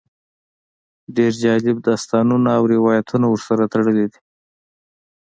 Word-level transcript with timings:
ډېر 1.15 1.33
جالب 1.43 1.77
داستانونه 1.89 2.49
او 2.57 2.63
روایتونه 2.73 3.25
ورسره 3.29 3.63
تړلي 3.73 4.05
دي. 4.11 4.19